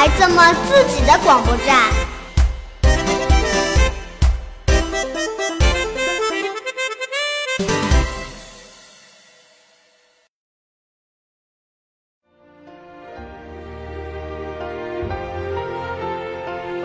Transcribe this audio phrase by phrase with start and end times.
[0.00, 1.92] 孩子们自己的广播站。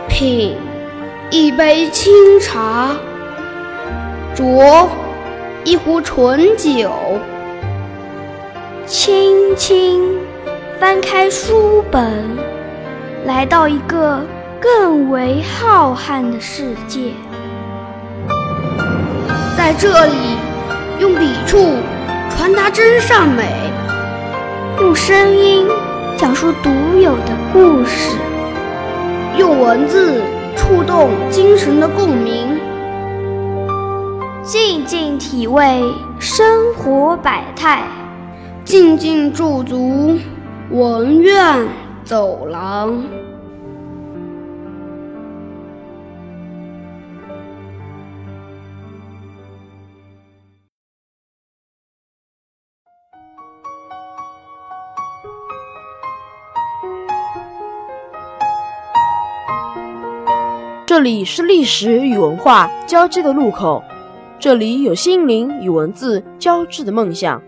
[0.09, 0.57] 品
[1.31, 2.97] 一杯清茶，
[4.35, 4.89] 酌
[5.63, 6.91] 一壶醇酒，
[8.85, 10.19] 轻轻
[10.81, 12.37] 翻开书本，
[13.25, 14.21] 来到一个
[14.61, 17.11] 更为浩瀚的世界。
[19.57, 20.37] 在这里，
[20.99, 21.73] 用笔触
[22.29, 23.71] 传达真善美，
[24.79, 25.65] 用声音
[26.15, 28.15] 讲述独有的故事。
[29.37, 30.21] 用文字
[30.55, 32.59] 触动精神的共鸣，
[34.43, 35.83] 静静体味
[36.19, 37.81] 生活百态，
[38.63, 40.15] 静静驻足
[40.69, 41.67] 文苑
[42.03, 43.03] 走廊。
[60.95, 63.83] 这里是历史与文化交接的路口，
[64.39, 67.41] 这里有心灵与文字交织的梦想，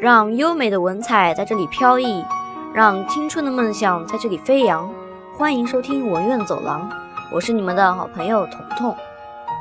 [0.00, 2.24] 让优美的文采在这里飘逸，
[2.72, 4.90] 让青春的梦想在这里飞扬。
[5.36, 6.88] 欢迎收听文苑走廊，
[7.30, 8.96] 我是你们的好朋友彤彤，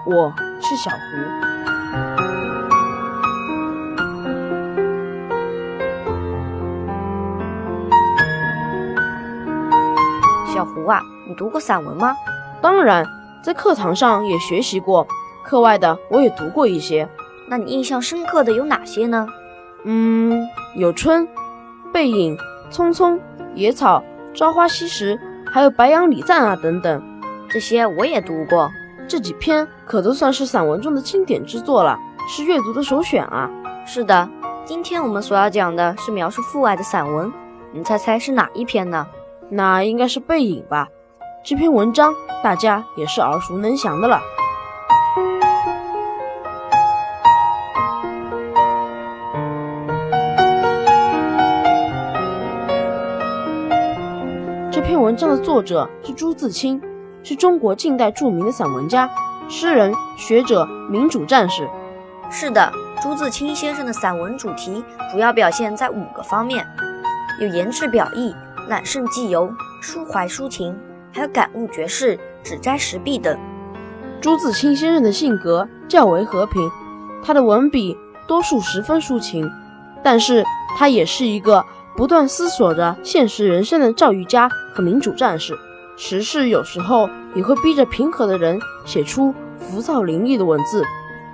[0.06, 0.98] 我是小胡。
[10.54, 12.16] 小胡啊，你读过散文吗？
[12.64, 13.06] 当然，
[13.44, 15.06] 在课堂上也学习过，
[15.44, 17.10] 课外的我也读过一些。
[17.50, 19.28] 那你印象深刻的有哪些呢？
[19.84, 21.28] 嗯，有《春》
[21.92, 22.38] 《背影》
[22.74, 23.16] 《匆匆》
[23.54, 24.02] 《野草》
[24.38, 25.18] 《朝花夕拾》，
[25.52, 27.04] 还有《白杨礼赞》啊等等，
[27.50, 28.72] 这些我也读过。
[29.10, 32.00] 这几篇可都算是散文中的经典之作了，
[32.30, 33.52] 是阅读的首选啊。
[33.86, 34.30] 是的，
[34.64, 37.30] 今天我们所要讲的是描述父爱的散文，
[37.74, 39.06] 你猜猜是哪一篇呢？
[39.50, 40.88] 那应该是《背影》吧。
[41.46, 44.18] 这篇文章大家也是耳熟能详的了。
[54.72, 56.82] 这篇文章的作者是朱自清，
[57.24, 59.10] 是中国近代著名的散文家、
[59.50, 61.68] 诗人、学者、民主战士。
[62.32, 62.72] 是的，
[63.02, 66.66] 朱自清先生的散文主题主要表现在五个方面：
[67.42, 68.34] 有言志表意、
[68.70, 69.52] 揽胜记游、
[69.82, 70.74] 抒怀抒情。
[71.14, 73.38] 还有感悟绝世、指摘石壁等。
[74.20, 76.70] 朱自清先生的性格较为和平，
[77.24, 77.96] 他的文笔
[78.28, 79.50] 多数十分抒情，
[80.04, 80.44] 但是
[80.78, 81.64] 他也是一个
[81.96, 85.58] 不断思索着现实人生的教育家和民主战士。
[85.96, 90.84] 时事有时候也会逼着平和的人写出浮躁凌厉的文字，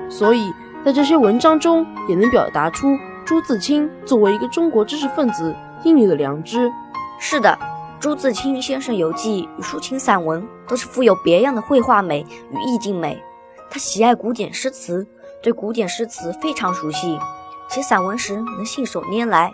[0.10, 0.52] 所以
[0.84, 6.70] 在这些文章中也能表达出朱自清作为一个中国知识分子应有的良知。
[7.20, 7.58] 是的。
[8.00, 13.22] 朱自清先生游记与抒情散文都是富有别样的绘画美与意境美。
[13.70, 15.06] 他喜爱古典诗词，
[15.44, 17.20] 对古典诗词非常熟悉，
[17.68, 19.52] 写散文时能信手拈来，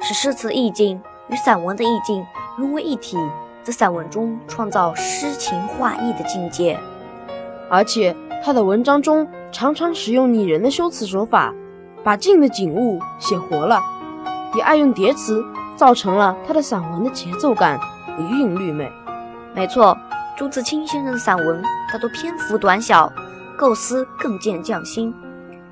[0.00, 2.26] 使诗词意境与散文的意境
[2.58, 3.16] 融为一体，
[3.62, 6.76] 在散文中创造诗情画意的境界。
[7.70, 11.54] 而且他的文章中常常使用拟人的修辞手法，
[12.02, 13.80] 把静的景物写活了，
[14.56, 15.44] 也爱用叠词。
[15.76, 17.78] 造成了他的散文的节奏感
[18.18, 18.90] 与韵律美。
[19.54, 19.96] 没错，
[20.36, 21.62] 朱自清先生的散文
[21.92, 23.12] 大多篇幅短小，
[23.56, 25.14] 构思更见匠心。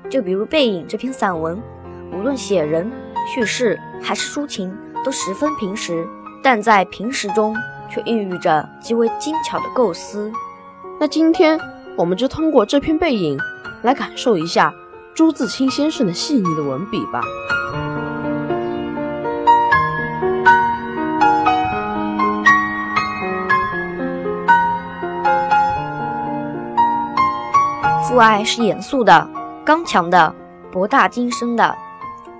[0.09, 1.61] 就比如《背影》这篇散文，
[2.11, 2.91] 无论写人、
[3.33, 6.07] 叙事还是抒情，都十分平实，
[6.41, 7.55] 但在平实中
[7.89, 10.31] 却孕育着极为精巧的构思。
[10.99, 11.59] 那今天
[11.97, 13.37] 我们就通过这篇《背影》
[13.81, 14.73] 来感受一下
[15.13, 17.21] 朱自清先生的细腻的文笔吧。
[28.13, 29.27] 父爱是严肃的、
[29.65, 30.35] 刚强的、
[30.71, 31.75] 博大精深的。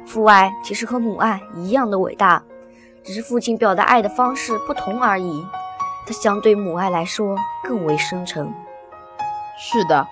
[0.06, 2.44] 父爱其实和母爱一样的伟大，
[3.04, 5.44] 只是父亲表达爱的方式不同而已。
[6.06, 8.54] 它相对母爱来说更为深沉。
[9.58, 10.08] 是的，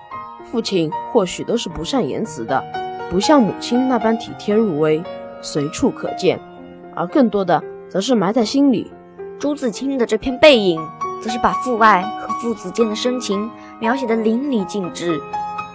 [0.50, 2.60] 父亲或许都是不善言辞的，
[3.08, 5.00] 不像母亲那般体贴入微、
[5.40, 6.40] 随处可见，
[6.92, 8.92] 而更多的则是埋在心里。
[9.38, 10.80] 朱自清的这篇《背影》，
[11.22, 13.48] 则是把父爱和父子间的深情
[13.78, 15.22] 描写的淋漓尽致。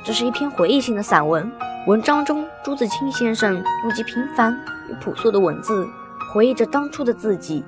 [0.07, 1.51] 这是一篇回忆性的散文，
[1.85, 4.57] 文章中朱自清先生用极平凡
[4.87, 5.85] 又朴素的文字，
[6.31, 7.61] 回忆着当初的自己，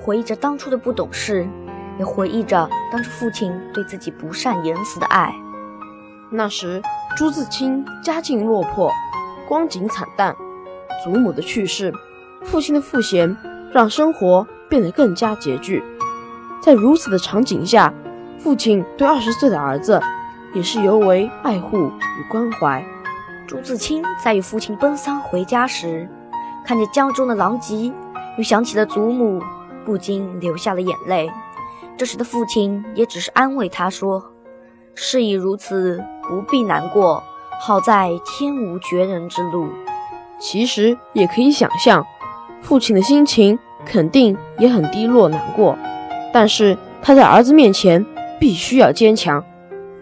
[0.00, 1.48] 回忆着当初的不懂事，
[1.98, 5.34] 也回忆着当初父亲对自己不善言辞的爱。
[6.30, 6.80] 那时，
[7.16, 8.92] 朱自清家境落魄，
[9.48, 10.36] 光景惨淡，
[11.02, 11.92] 祖母的去世，
[12.44, 13.36] 父亲的赋闲，
[13.72, 15.82] 让生活变得更加拮据。
[16.62, 17.92] 在如此的场景下，
[18.38, 20.00] 父亲对二十岁的儿子
[20.52, 21.78] 也是尤为爱护
[22.18, 22.84] 与关怀。
[23.46, 26.08] 朱自清在与父亲奔丧回家时，
[26.64, 27.92] 看见江中的狼藉，
[28.36, 29.42] 又想起了祖母，
[29.84, 31.30] 不禁流下了眼泪。
[31.96, 34.24] 这时的父亲也只是安慰他说
[34.94, 37.22] ：“事已如此，不必难过，
[37.60, 39.68] 好在天无绝人之路。”
[40.38, 42.06] 其实也可以想象，
[42.62, 45.76] 父亲的心情肯定也很低落难过。
[46.32, 48.06] 但是他在儿子面前
[48.38, 49.44] 必须要坚强。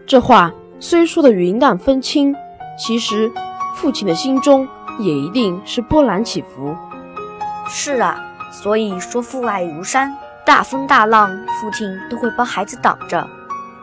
[0.09, 0.51] 这话
[0.81, 2.35] 虽说的云淡风轻，
[2.79, 3.31] 其实
[3.75, 4.67] 父亲的心中
[4.99, 6.75] 也一定是波澜起伏。
[7.69, 8.19] 是啊，
[8.51, 10.17] 所以说父爱如山，
[10.47, 11.29] 大风大浪，
[11.61, 13.29] 父亲都会帮孩子挡着，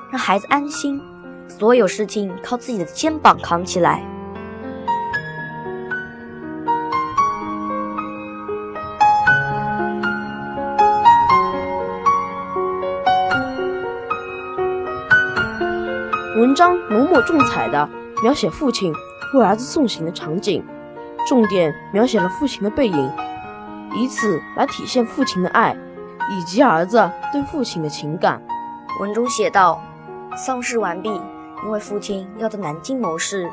[0.10, 1.00] 让孩子安心。
[1.48, 4.04] 所有事情靠自己的肩膀扛起来。
[16.36, 17.90] 文章浓墨重彩地
[18.22, 18.94] 描写父亲
[19.34, 20.62] 为儿子送行的场景，
[21.26, 23.12] 重点描写了父亲的背影，
[23.96, 25.74] 以此来体现父亲的爱
[26.30, 28.42] 以及儿子对父亲的情感。
[29.00, 29.82] 文中写道
[30.36, 31.10] ：“丧事完毕，
[31.64, 33.50] 因为父亲要到南京谋事，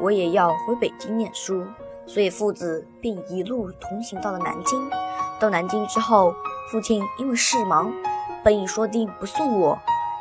[0.00, 1.64] 我也要回北京念书，
[2.04, 4.90] 所以父子便一路同行到了南京。
[5.38, 6.34] 到南京之后，
[6.72, 7.92] 父亲因为事忙，
[8.42, 9.78] 本已说定不送我。”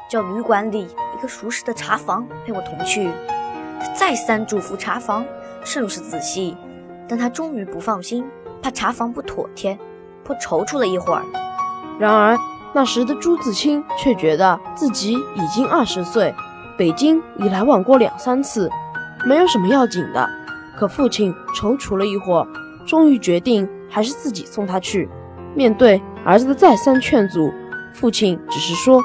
[0.09, 0.87] 叫旅馆里
[1.23, 3.09] 个熟识的茶房陪我同去。
[3.79, 5.25] 他再三嘱咐茶房
[5.63, 6.57] 甚是仔细，
[7.07, 8.25] 但他终于不放心，
[8.61, 9.79] 怕茶房不妥帖，
[10.25, 11.23] 颇踌躇了一会儿。
[11.97, 12.37] 然而
[12.73, 16.35] 那时的朱自清却觉得自己已经二十岁，
[16.77, 18.69] 北京已来往过两三次，
[19.25, 20.29] 没有什么要紧的。
[20.77, 22.45] 可父亲踌躇了一会儿，
[22.85, 25.09] 终于决定还是自己送他去。
[25.55, 27.49] 面对儿子的再三劝阻，
[27.93, 29.01] 父亲只是说。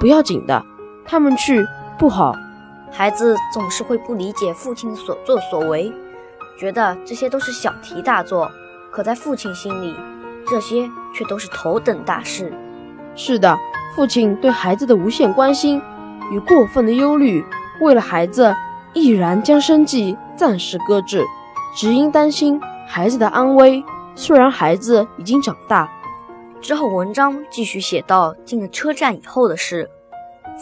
[0.00, 0.60] 不要紧的，
[1.04, 1.66] 他们去
[1.98, 2.34] 不好。
[2.90, 5.92] 孩子总是会不理解父亲的所作所为，
[6.58, 8.50] 觉得这些都是小题大做。
[8.90, 9.96] 可在父亲心里，
[10.46, 12.52] 这些却都是头等大事。
[13.14, 13.58] 是的，
[13.96, 15.80] 父亲对孩子的无限关心
[16.30, 17.42] 与过分的忧虑，
[17.80, 18.54] 为了孩子，
[18.92, 21.24] 毅然将生计暂时搁置，
[21.74, 23.82] 只因担心孩子的安危。
[24.14, 25.90] 虽然孩子已经长大。
[26.60, 29.88] 之后，文章继续写到进了车站以后的事。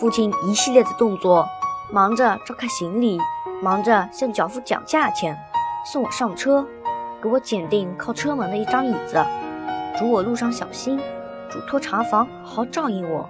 [0.00, 1.46] 父亲一系列的动作，
[1.92, 3.20] 忙着照看行李，
[3.62, 5.38] 忙着向脚夫讲价钱，
[5.84, 6.66] 送我上车，
[7.22, 9.22] 给我检定靠车门的一张椅子，
[9.98, 10.98] 嘱我路上小心，
[11.50, 13.28] 嘱托茶房好好照应我。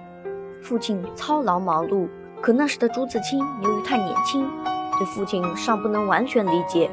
[0.63, 2.09] 父亲操劳忙碌，
[2.41, 4.49] 可那时的朱自清由于太年轻，
[4.97, 6.89] 对父亲尚不能完全理解，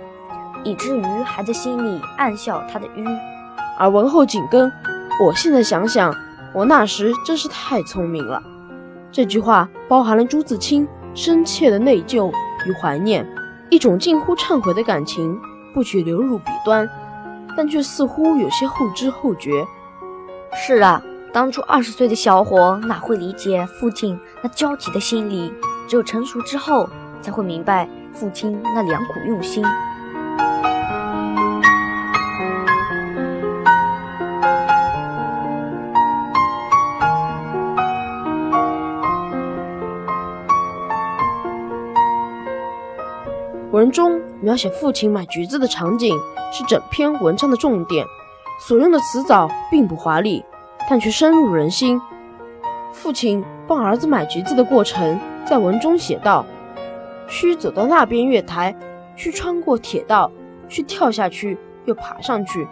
[0.64, 3.06] 以至于还在心里暗笑他的愚。
[3.78, 4.72] 而文后紧跟。
[5.24, 6.12] 我现在想想，
[6.54, 8.42] 我那时真是太聪明了。
[9.12, 12.32] 这句话包含了朱自清深切的内疚
[12.66, 13.26] 与怀念，
[13.70, 15.38] 一种近乎忏悔的感情，
[15.74, 16.88] 不觉流入笔端，
[17.56, 19.66] 但却似乎有些后知后觉。
[20.54, 21.02] 是啊，
[21.34, 25.52] 当初二十岁的小伙哪会理解父亲那焦急的心理？
[25.88, 26.90] 只有成熟之后，
[27.22, 29.64] 才会明白父亲那良苦用心。
[43.78, 46.18] 文中描写父亲买橘子的场景
[46.52, 48.04] 是整篇文章的重点，
[48.60, 50.44] 所用的词藻并不华丽，
[50.90, 52.02] 但却深入人心。
[52.92, 56.44] 父亲帮儿子买橘子的过程，在文中写道
[57.30, 58.76] ：“需走到那边月台，
[59.16, 60.32] 需穿过铁道，
[60.68, 61.56] 需跳下去
[61.86, 62.68] 又爬上去。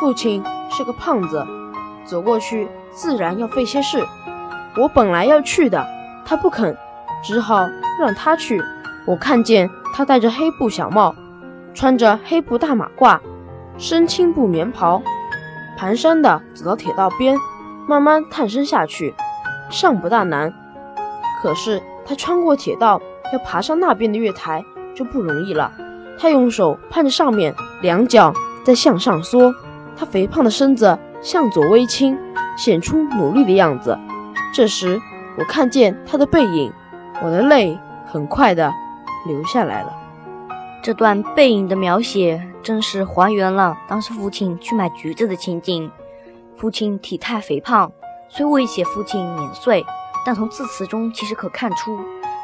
[0.00, 1.46] 父亲是个胖子，
[2.06, 4.02] 走过去自然要费些事。
[4.78, 5.86] 我本来要去的，
[6.24, 6.74] 他不肯，
[7.22, 7.68] 只好
[8.00, 8.64] 让他去。
[9.08, 11.12] 我看见。”他戴着黑布小帽，
[11.74, 13.18] 穿着黑布大马褂，
[13.78, 15.02] 深青布棉袍，
[15.76, 17.36] 蹒跚地走到铁道边，
[17.88, 19.12] 慢慢探身下去，
[19.70, 20.54] 尚不大难。
[21.42, 23.00] 可是他穿过铁道，
[23.32, 25.72] 要爬上那边的月台就不容易了。
[26.16, 29.52] 他用手攀着上面，两脚在向上缩，
[29.96, 32.16] 他肥胖的身子向左微倾，
[32.56, 33.98] 显出努力的样子。
[34.54, 35.00] 这时，
[35.36, 36.72] 我看见他的背影，
[37.20, 38.72] 我的泪很快的
[39.26, 39.92] 留下来了。
[40.82, 45.90] 这段背影的描写，真是还原了当时父亲去买橘子的情景。
[46.56, 47.90] 父亲体态肥胖，
[48.28, 49.84] 虽未写父亲年岁，
[50.24, 51.98] 但从字词中其实可看出，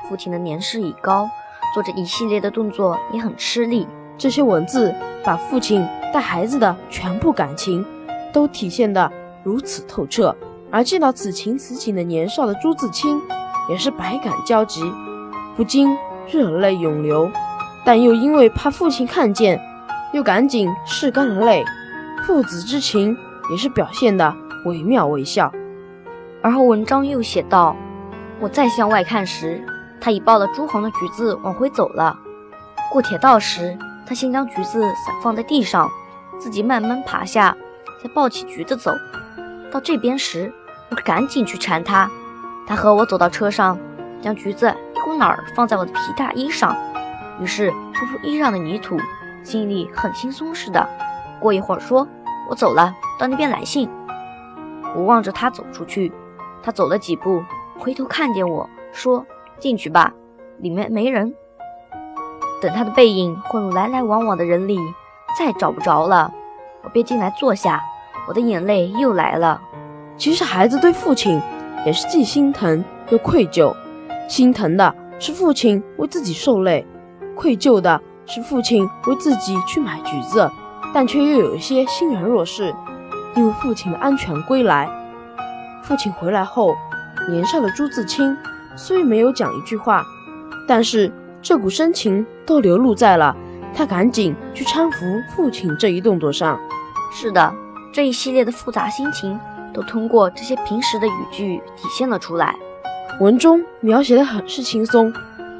[0.08, 1.28] 父亲的年事已高，
[1.72, 3.86] 做着一系列的动作也很吃力。
[4.16, 7.84] 这些文字把父亲带孩子的全部感情，
[8.32, 9.10] 都体现得
[9.42, 10.34] 如此透彻。
[10.70, 13.20] 而见到此情此景的年少的朱自清，
[13.68, 14.82] 也是百感交集，
[15.56, 15.96] 不禁
[16.30, 17.30] 热泪涌流。
[17.84, 19.60] 但又因为怕父亲看见，
[20.12, 21.64] 又赶紧拭干了泪。
[22.26, 23.14] 父子之情
[23.50, 25.52] 也是表现得惟妙惟肖。
[26.40, 27.76] 而后文章又写道
[28.40, 29.62] ：“我再向外看时，
[30.00, 32.16] 他已抱了朱红的橘子往回走了。
[32.90, 33.76] 过铁道时，
[34.06, 35.90] 他先将橘子散放在地上，
[36.38, 37.54] 自己慢慢爬下，
[38.02, 38.94] 再抱起橘子走。
[39.70, 40.52] 到这边时，
[40.90, 42.10] 我赶紧去缠他。
[42.66, 43.78] 他和我走到车上，
[44.22, 44.74] 将橘子
[45.14, 46.76] 一股脑儿放在我的皮大衣上。”
[47.40, 48.98] 于是吐出衣上的泥土，
[49.44, 50.84] 心里很轻松似的。
[51.38, 52.06] 过一会儿说
[52.50, 53.88] ：“我走了，到那边来信。”
[54.96, 56.12] 我望着他走出去，
[56.64, 57.44] 他走了几步，
[57.78, 59.24] 回头看见我说
[59.60, 60.12] ：“进去吧，
[60.58, 61.32] 里面没人。”
[62.60, 64.78] 等他的背影混入来来往往的人里，
[65.38, 66.32] 再找不着了，
[66.82, 67.80] 我便进来坐下，
[68.26, 69.60] 我的眼泪又来了。
[70.16, 71.40] 其实孩子对父亲
[71.86, 73.72] 也是既心疼又愧疚，
[74.28, 76.86] 心疼的是父亲为自己受累。
[77.36, 80.50] 愧疚的是父亲为自己去买橘子，
[80.92, 82.74] 但却又有一些欣然若失，
[83.34, 84.88] 因为父亲的安全归来。
[85.82, 86.74] 父亲回来后，
[87.28, 88.36] 年少的朱自清
[88.76, 90.04] 虽没有讲一句话，
[90.68, 93.36] 但是这股深情都流露在了
[93.74, 95.04] 他赶紧去搀扶
[95.34, 96.58] 父亲这一动作上。
[97.12, 97.52] 是的，
[97.92, 99.38] 这一系列的复杂心情
[99.72, 102.54] 都通过这些平时的语句体现了出来。
[103.20, 105.12] 文中描写的很是轻松。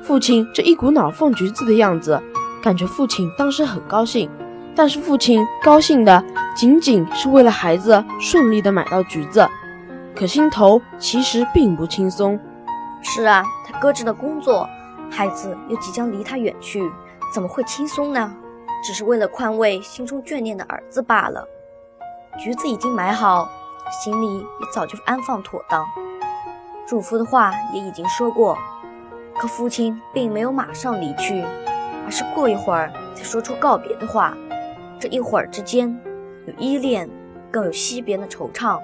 [0.03, 2.21] 父亲这一股脑放橘子的样子，
[2.63, 4.29] 感觉父亲当时很高兴。
[4.77, 6.23] 但是父亲高兴的
[6.57, 9.49] 仅仅是为了孩子顺利的买到橘子，
[10.17, 12.39] 可心头其实并不轻松。
[13.01, 14.69] 是啊，他搁置了工作，
[15.09, 16.91] 孩子又即将离他远去，
[17.33, 18.35] 怎么会轻松呢？
[18.85, 21.47] 只是为了宽慰心中眷恋的儿子罢了。
[22.39, 23.49] 橘子已经买好，
[24.03, 25.87] 行李也早就安放妥当，
[26.87, 28.57] 嘱咐的话也已经说过。
[29.37, 31.45] 可父亲并没有马上离去，
[32.05, 34.37] 而是过一会儿才说出告别的话。
[35.01, 35.95] 这一会儿之间，
[36.47, 37.11] 有依恋，
[37.51, 38.81] 更有惜别的惆怅。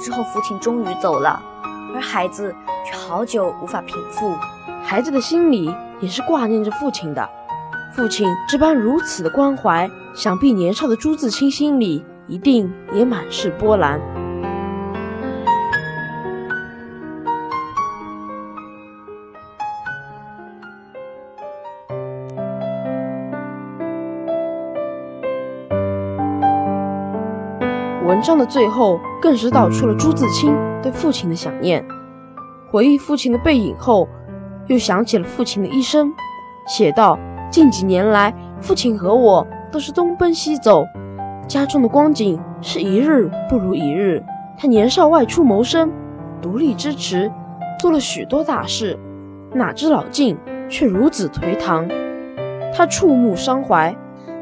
[0.00, 1.42] 之后，父亲终于走了，
[1.94, 2.54] 而孩子
[2.86, 4.34] 却好久无法平复。
[4.82, 7.28] 孩子的心里也是挂念着父亲的。
[7.92, 14.00] 父亲这般如此的关怀，想必年少的朱自清心里一定也满是波澜。
[28.24, 31.86] 章的最后，更是道出了朱自清对父亲的想念。
[32.70, 34.08] 回忆父亲的背影后，
[34.66, 36.10] 又想起了父亲的一生，
[36.66, 37.18] 写道：
[37.50, 40.86] 近几年来，父亲和我都是东奔西走，
[41.46, 44.24] 家中的光景是一日不如一日。
[44.56, 45.92] 他年少外出谋生，
[46.40, 47.30] 独立支持，
[47.78, 48.98] 做了许多大事，
[49.52, 50.38] 哪知老境
[50.70, 51.86] 却如此颓唐。
[52.74, 53.94] 他触目伤怀，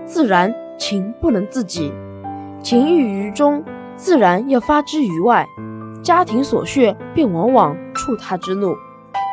[0.07, 1.93] 自然情不能自己。
[2.63, 3.65] 情郁于中，
[3.97, 5.45] 自然要发之于外。
[6.01, 8.75] 家庭琐屑便往往触他之怒。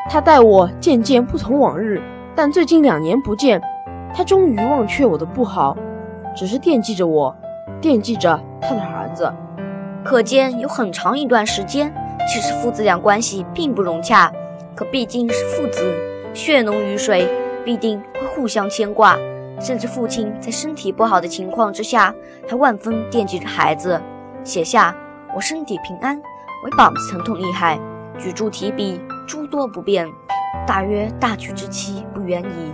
[0.09, 2.01] 他待我渐渐不同往日，
[2.35, 3.61] 但最近两年不见，
[4.13, 5.77] 他终于忘却我的不好，
[6.35, 7.35] 只是惦记着我，
[7.79, 9.31] 惦记着他的儿子。
[10.03, 11.93] 可见有很长一段时间，
[12.27, 14.31] 其实父子俩关系并不融洽。
[14.75, 15.93] 可毕竟是父子，
[16.33, 17.27] 血浓于水，
[17.63, 19.17] 必定会互相牵挂。
[19.59, 22.13] 甚至父亲在身体不好的情况之下，
[22.47, 24.01] 还万分惦记着孩子，
[24.43, 24.95] 写下
[25.35, 26.17] “我身体平安，
[26.63, 27.79] 唯膀子疼痛厉害，
[28.17, 30.07] 举箸提笔诸多不便，
[30.65, 32.71] 大约大娶之期不远矣”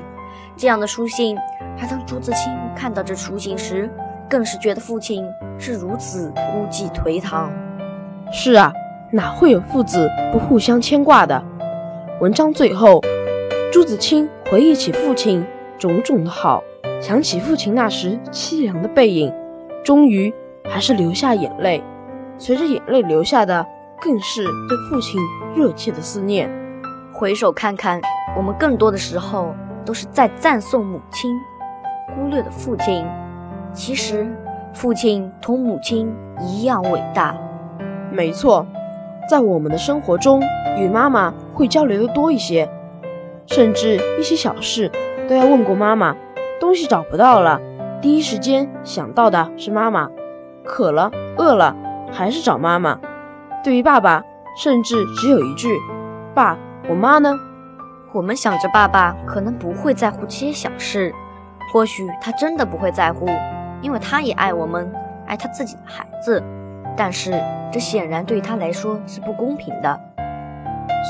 [0.56, 1.38] 这样的书信。
[1.78, 3.90] 而当朱自清看到这书信时，
[4.30, 5.26] 更是觉得父亲
[5.60, 7.52] 是如此孤寂颓唐。
[8.32, 8.72] 是啊，
[9.12, 11.44] 哪会有父子不互相牵挂的？
[12.22, 13.02] 文章最后，
[13.74, 15.46] 朱自清回忆起父亲
[15.78, 16.64] 种种的好。
[17.02, 19.32] 想起父亲那时凄凉的背影，
[19.84, 20.34] 终于
[20.64, 21.84] 还是流下眼泪。
[22.38, 23.66] 随着眼泪流下的，
[24.02, 25.22] 更是对父亲
[25.56, 26.50] 热切的思念。
[27.14, 28.02] 回首看看，
[28.36, 29.54] 我们更多的时候
[29.86, 31.32] 都是在赞颂母亲，
[32.16, 33.06] 忽略了父亲。
[33.72, 34.28] 其实，
[34.74, 36.12] 父亲同母亲
[36.42, 37.38] 一样伟大。
[38.12, 38.66] 没错，
[39.30, 40.42] 在我们的生活中
[40.78, 42.68] 与妈妈会交流的多一些，
[43.46, 44.92] 甚至一些小事
[45.30, 46.16] 都要问过妈妈。
[46.60, 47.60] 东西找不到了，
[48.02, 50.10] 第一时间想到的是妈妈；
[50.64, 51.76] 渴了、饿了，
[52.12, 53.00] 还是找妈妈。
[53.64, 54.24] 对于爸爸，
[54.58, 55.70] 甚至只有一句
[56.34, 56.58] ：“爸，
[56.88, 57.38] 我妈呢？”
[58.14, 61.14] 我们想着爸爸可能不会在乎这些小事，
[61.74, 63.28] 或许他真的不会在乎，
[63.82, 64.90] 因为他也爱我们，
[65.28, 66.42] 爱他自己的孩子。
[66.96, 67.34] 但是
[67.74, 70.00] 这显然对他来说是不公平的，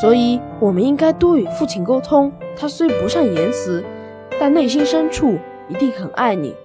[0.01, 2.31] 所以我们应该多与父亲沟通。
[2.57, 3.85] 他虽不善言辞，
[4.39, 5.37] 但内心深处
[5.67, 6.55] 一定很爱你。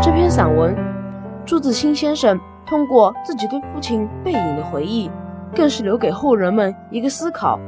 [0.00, 0.74] 这篇散文，
[1.44, 5.10] 朱自清先生通过自己对父亲背影的回忆，
[5.54, 7.58] 更是留给后人们一个思考：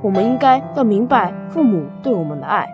[0.00, 2.66] 我们应该要明白父母对我们的爱。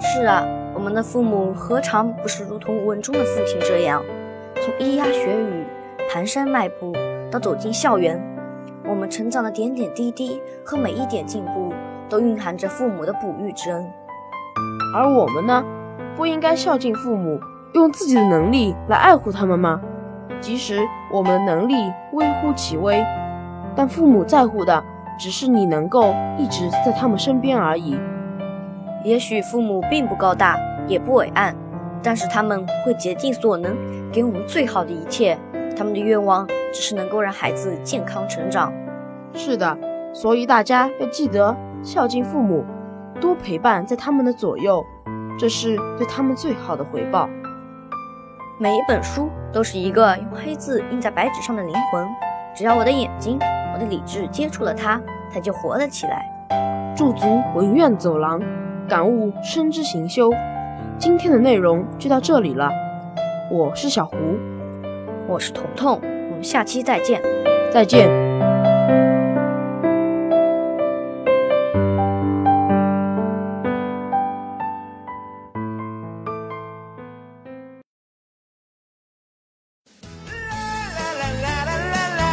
[0.00, 0.44] 是啊，
[0.74, 4.02] 我们的父母何尝不是如同文中的父亲这样，
[4.56, 5.64] 从咿呀学语、
[6.12, 6.92] 蹒跚迈步
[7.30, 8.20] 到走进校园，
[8.84, 11.72] 我们成长的点点滴滴和每一点进步，
[12.08, 13.86] 都蕴含着父母的哺育之恩。
[14.94, 15.64] 而我们呢，
[16.16, 17.40] 不应该孝敬父母。
[17.72, 19.80] 用自己的能力来爱护他们吗？
[20.40, 20.78] 即使
[21.12, 21.74] 我们能力
[22.12, 23.04] 微乎其微，
[23.74, 24.80] 但父母在乎的
[25.18, 27.98] 只是你能够一直在他们身边而已。
[29.04, 30.58] 也许父母并不高大，
[30.88, 31.54] 也不伟岸，
[32.02, 33.76] 但是他们会竭尽所能
[34.10, 35.38] 给我们最好的一切。
[35.76, 38.72] 他们的愿望只是能够让孩子健康成长。
[39.34, 39.76] 是的，
[40.14, 42.64] 所以大家要记得孝敬父母，
[43.20, 44.82] 多陪伴在他们的左右，
[45.38, 47.28] 这是对他们最好的回报。
[48.58, 52.08] 每一本书都是一个用黑字印在白纸上的灵魂，
[52.54, 53.38] 只要我的眼睛、
[53.74, 54.98] 我的理智接触了它，
[55.30, 56.24] 它就活了起来。
[56.96, 58.40] 驻足文苑走廊，
[58.88, 60.30] 感悟生之行修。
[60.98, 62.70] 今天的内容就到这里了，
[63.50, 64.16] 我是小胡，
[65.26, 67.20] 我是彤彤，我们下期再见，
[67.72, 68.08] 再见。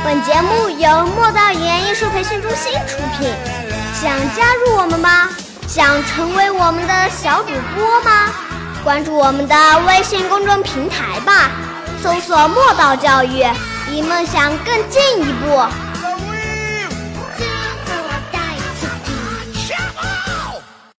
[0.04, 3.30] 本节目由莫道语言艺术培训中心出品，
[3.94, 5.30] 想加入我们吗？
[5.74, 8.28] 想成为我们的小主播吗？
[8.84, 9.56] 关注我们的
[9.88, 11.50] 微信公众平台吧，
[12.04, 13.42] 搜索“墨道教育”，
[13.90, 15.64] 离梦想更进一步。